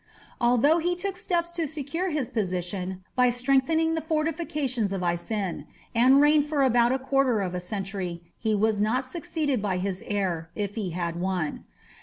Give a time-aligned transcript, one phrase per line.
[0.41, 6.19] Although he took steps to secure his position by strengthening the fortifications of Isin, and
[6.19, 10.49] reigned for about a quarter of a century, he was not succeeded by his heir,
[10.55, 11.65] if he had one.